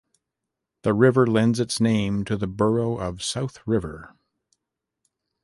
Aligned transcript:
The 0.81 0.95
river 0.95 1.27
lends 1.27 1.59
its 1.59 1.79
name 1.79 2.25
to 2.25 2.35
the 2.35 2.47
borough 2.47 2.97
of 2.97 3.21
South 3.21 3.59
River. 3.67 4.15